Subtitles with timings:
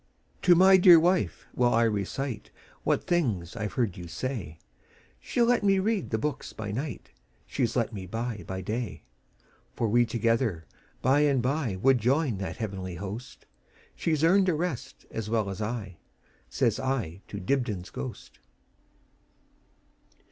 [0.41, 4.57] "To my dear wife will I reciteWhat things I 've heard you say;
[5.19, 7.11] She 'll let me read the books by nightShe
[7.67, 9.03] 's let me buy by day.
[9.75, 10.65] For we together
[11.03, 13.45] by and byWould join that heavenly host;
[13.95, 18.39] She 's earned a rest as well as I,"Says I to Dibdin's ghost.